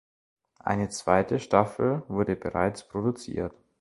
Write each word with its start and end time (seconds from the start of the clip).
Eine 0.57 0.89
zweite 0.89 1.39
Staffel 1.39 2.01
wurde 2.07 2.35
bereits 2.35 2.87
produziert. 2.87 3.53